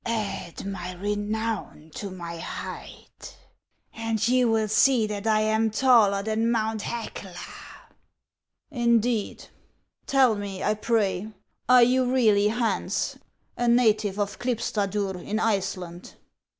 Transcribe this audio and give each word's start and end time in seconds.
"Add 0.03 0.65
my 0.65 0.93
renown 0.95 1.91
to 1.93 2.09
my 2.09 2.37
height, 2.37 3.37
and 3.93 4.27
you 4.27 4.49
will 4.49 4.67
see 4.67 5.05
that 5.05 5.27
I 5.27 5.41
am 5.41 5.69
taller 5.69 6.23
than 6.23 6.49
Mount 6.49 6.81
Hecla."" 6.81 7.35
Indeed! 8.85 9.45
Tell 10.07 10.33
me, 10.33 10.63
I 10.63 10.73
pray, 10.73 11.27
are 11.69 11.83
you 11.83 12.11
really 12.11 12.47
Hans, 12.47 13.17
a 13.55 13.67
native 13.67 14.17
of 14.17 14.39
Klipstadur 14.39 15.23
in 15.23 15.39
Iceland 15.39 16.15